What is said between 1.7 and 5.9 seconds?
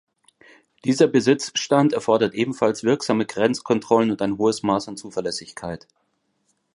erfordert ebenfalls wirksame Grenzkontrollen und ein hohes Maß an Zuverlässigkeit.